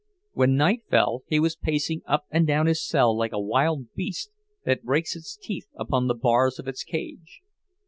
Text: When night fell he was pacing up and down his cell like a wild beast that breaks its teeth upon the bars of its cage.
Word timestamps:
When 0.33 0.55
night 0.55 0.81
fell 0.89 1.21
he 1.27 1.39
was 1.39 1.55
pacing 1.55 2.01
up 2.07 2.25
and 2.31 2.47
down 2.47 2.65
his 2.65 2.83
cell 2.83 3.15
like 3.15 3.33
a 3.33 3.39
wild 3.39 3.93
beast 3.93 4.31
that 4.65 4.81
breaks 4.81 5.15
its 5.15 5.37
teeth 5.37 5.67
upon 5.75 6.07
the 6.07 6.15
bars 6.15 6.57
of 6.57 6.67
its 6.67 6.83
cage. 6.83 7.41